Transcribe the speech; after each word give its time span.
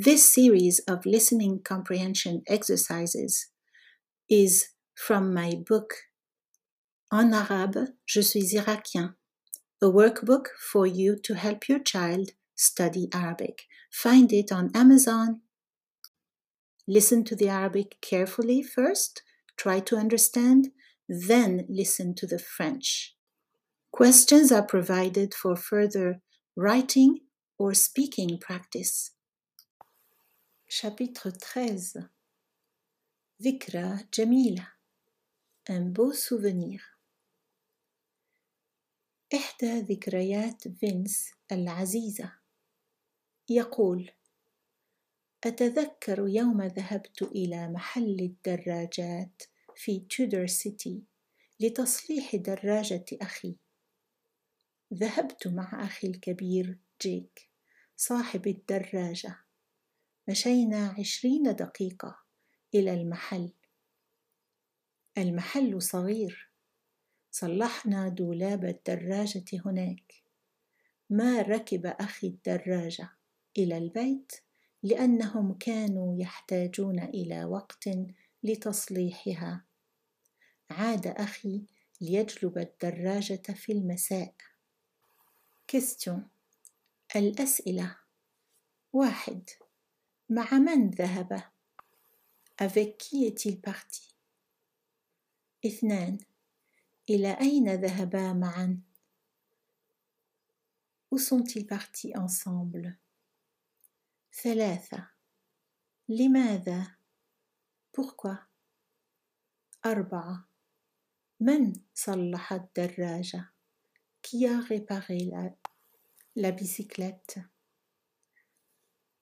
This 0.00 0.32
series 0.32 0.78
of 0.86 1.04
listening 1.04 1.60
comprehension 1.64 2.44
exercises 2.46 3.48
is 4.30 4.68
from 4.94 5.34
my 5.34 5.54
book 5.68 5.92
En 7.12 7.34
arabe, 7.34 7.88
je 8.06 8.22
suis 8.22 8.54
irakien, 8.54 9.16
a 9.82 9.86
workbook 9.86 10.50
for 10.70 10.86
you 10.86 11.16
to 11.24 11.34
help 11.34 11.68
your 11.68 11.80
child 11.80 12.30
study 12.54 13.08
Arabic. 13.12 13.62
Find 13.90 14.32
it 14.32 14.52
on 14.52 14.70
Amazon. 14.72 15.40
Listen 16.86 17.24
to 17.24 17.34
the 17.34 17.48
Arabic 17.48 17.96
carefully 18.00 18.62
first, 18.62 19.22
try 19.56 19.80
to 19.80 19.96
understand, 19.96 20.68
then 21.08 21.66
listen 21.68 22.14
to 22.14 22.26
the 22.28 22.38
French. 22.38 23.16
Questions 23.90 24.52
are 24.52 24.62
provided 24.62 25.34
for 25.34 25.56
further 25.56 26.20
writing 26.54 27.18
or 27.58 27.74
speaking 27.74 28.38
practice. 28.38 29.10
Chapitre 30.70 31.30
13 31.30 32.08
ذكرى 33.42 34.08
جميلة 34.14 34.68
Un 35.70 35.92
beau 35.92 36.12
souvenir. 36.12 36.80
إحدى 39.34 39.80
ذكريات 39.80 40.68
فينس 40.68 41.30
العزيزة. 41.52 42.32
يقول 43.50 44.10
أتذكر 45.44 46.28
يوم 46.28 46.62
ذهبت 46.62 47.22
إلى 47.22 47.68
محل 47.68 48.20
الدراجات 48.20 49.42
في 49.76 50.00
تودر 50.00 50.46
سيتي 50.46 51.02
لتصليح 51.60 52.36
دراجة 52.36 53.06
أخي. 53.12 53.56
ذهبت 54.94 55.46
مع 55.46 55.84
أخي 55.84 56.08
الكبير 56.08 56.78
جيك 57.02 57.50
صاحب 57.96 58.46
الدراجة. 58.46 59.47
مشينا 60.28 60.94
عشرين 60.98 61.42
دقيقة 61.42 62.18
إلى 62.74 62.94
المحل. 62.94 63.52
المحل 65.18 65.82
صغير. 65.82 66.50
صلحنا 67.30 68.08
دولاب 68.08 68.64
الدراجة 68.64 69.44
هناك. 69.66 70.14
ما 71.10 71.42
ركب 71.42 71.86
أخي 71.86 72.26
الدراجة 72.26 73.10
إلى 73.58 73.78
البيت 73.78 74.32
لأنهم 74.82 75.54
كانوا 75.54 76.20
يحتاجون 76.20 76.98
إلى 76.98 77.44
وقت 77.44 77.88
لتصليحها. 78.42 79.64
عاد 80.70 81.06
أخي 81.06 81.66
ليجلب 82.00 82.58
الدراجة 82.58 83.52
في 83.52 83.72
المساء. 83.72 84.34
Question. 85.72 86.18
الأسئلة. 87.16 87.96
واحد. 88.92 89.50
مع 90.30 90.58
من 90.58 90.90
ذهب؟ 90.90 91.52
Avec 92.58 92.98
qui 92.98 93.24
est-il 93.24 93.60
parti? 93.60 94.14
اثنان 95.66 96.18
إلى 97.10 97.40
أين 97.40 97.74
ذهبا 97.74 98.32
معا؟ 98.32 98.82
Où 101.10 101.18
sont-ils 101.18 101.66
partis 101.66 102.14
ensemble? 102.16 102.96
ثلاثة 104.42 105.10
لماذا؟ 106.08 106.96
Pourquoi? 107.92 108.36
أربعة 109.86 110.48
من 111.40 111.72
صلح 111.94 112.52
الدراجة؟ 112.52 113.52
Qui 114.22 114.46
a 114.46 114.60
réparé 114.60 115.18
la, 115.20 115.56
la 116.36 116.52
bicyclette? 116.52 117.40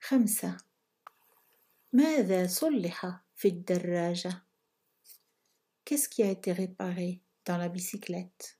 خمسة 0.00 0.69
ماذا 1.93 2.47
صلح 2.47 3.23
في 3.35 3.47
الدراجة؟ 3.47 4.45
Qu'est-ce 5.85 6.09
qui 6.09 6.23
a 6.23 6.31
été 6.31 6.51
réparé 6.51 7.21
dans 7.45 7.57
la 7.57 7.69
bicyclette؟ 7.69 8.57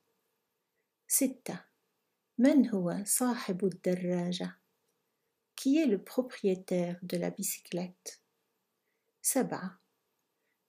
ستة 1.07 1.59
من 2.38 2.69
هو 2.69 3.03
صاحب 3.06 3.66
الدراجة؟ 3.66 4.59
Qui 5.56 5.78
est 5.78 5.88
le 5.88 6.03
propriétaire 6.03 7.00
de 7.01 7.17
la 7.17 7.29
bicyclette؟ 7.29 8.19
سبعة 9.22 9.79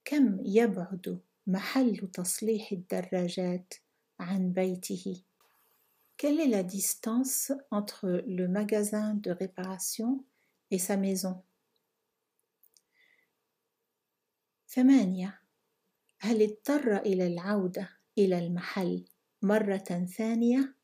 كم 0.05 0.41
يبعد 0.45 1.21
محل 1.47 2.11
تصليح 2.13 2.73
الدراجات 2.73 3.75
عن 4.21 4.53
بيته؟ 4.53 5.23
Quelle 6.17 6.41
est 6.41 6.49
la 6.49 6.63
distance 6.63 7.53
entre 7.71 8.25
le 8.27 8.49
magasin 8.49 9.15
de 9.15 9.31
réparation 9.31 10.25
et 10.71 10.79
sa 10.79 10.97
maison 10.97 11.45
ثمانية 14.71 15.41
هل 16.19 16.43
اضطر 16.43 16.97
إلى 16.97 17.27
العودة 17.27 17.91
إلى 18.19 18.39
المحل 18.39 19.05
مرة 19.43 20.07
ثانية 20.17 20.75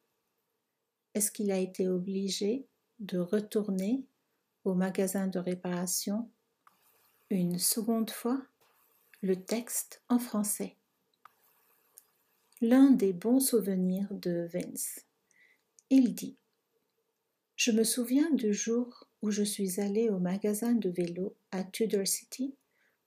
Est-ce 1.14 1.30
qu'il 1.30 1.52
a 1.52 1.58
été 1.58 1.88
obligé 1.88 2.66
de 2.98 3.18
retourner 3.18 4.04
au 4.64 4.74
magasin 4.74 5.26
de 5.26 5.38
réparation 5.38 6.30
une 7.28 7.58
seconde 7.58 8.10
fois 8.10 8.40
Le 9.20 9.36
texte 9.36 10.02
en 10.08 10.18
français. 10.18 10.76
L'un 12.60 12.90
des 12.90 13.12
bons 13.12 13.40
souvenirs 13.40 14.08
de 14.10 14.48
Vince. 14.52 15.00
Il 15.90 16.14
dit 16.14 16.36
Je 17.56 17.72
me 17.72 17.84
souviens 17.84 18.30
du 18.30 18.54
jour 18.54 19.08
où 19.20 19.30
je 19.30 19.42
suis 19.42 19.80
allé 19.80 20.08
au 20.08 20.18
magasin 20.18 20.72
de 20.72 20.88
vélo 20.88 21.36
à 21.50 21.64
Tudor 21.64 22.06
City 22.06 22.54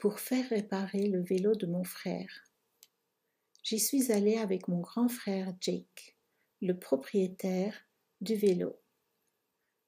pour 0.00 0.18
faire 0.18 0.48
réparer 0.48 1.06
le 1.08 1.20
vélo 1.20 1.54
de 1.54 1.66
mon 1.66 1.84
frère. 1.84 2.50
J'y 3.62 3.78
suis 3.78 4.10
allé 4.10 4.38
avec 4.38 4.66
mon 4.66 4.80
grand 4.80 5.08
frère 5.08 5.54
Jake, 5.60 6.16
le 6.62 6.78
propriétaire 6.78 7.74
du 8.22 8.34
vélo. 8.34 8.80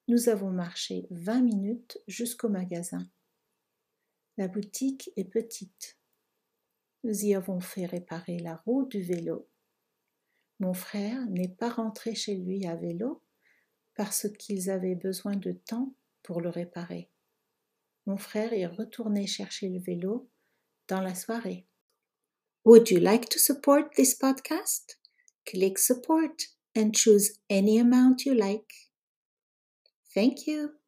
Nous 0.08 0.28
avons 0.28 0.50
marché 0.50 1.06
20 1.10 1.40
minutes 1.40 1.98
jusqu'au 2.08 2.50
magasin. 2.50 3.08
La 4.36 4.48
boutique 4.48 5.10
est 5.16 5.24
petite. 5.24 5.98
Nous 7.04 7.24
y 7.24 7.34
avons 7.34 7.60
fait 7.60 7.86
réparer 7.86 8.38
la 8.38 8.56
roue 8.66 8.84
du 8.84 9.00
vélo. 9.00 9.48
Mon 10.60 10.74
frère 10.74 11.24
n'est 11.30 11.48
pas 11.48 11.70
rentré 11.70 12.14
chez 12.14 12.36
lui 12.36 12.66
à 12.66 12.76
vélo 12.76 13.22
parce 13.94 14.28
qu'ils 14.38 14.68
avaient 14.68 14.94
besoin 14.94 15.36
de 15.36 15.52
temps 15.52 15.94
pour 16.22 16.42
le 16.42 16.50
réparer. 16.50 17.11
Mon 18.06 18.16
frère 18.16 18.52
est 18.52 18.66
retourné 18.66 19.26
chercher 19.26 19.68
le 19.68 19.78
vélo 19.78 20.28
dans 20.88 21.00
la 21.00 21.14
soirée. 21.14 21.66
Would 22.64 22.90
you 22.90 22.98
like 22.98 23.28
to 23.28 23.38
support 23.38 23.94
this 23.96 24.16
podcast? 24.16 24.98
Click 25.46 25.78
support 25.78 26.42
and 26.76 26.92
choose 26.92 27.38
any 27.48 27.78
amount 27.78 28.24
you 28.24 28.34
like. 28.34 28.72
Thank 30.14 30.46
you. 30.46 30.81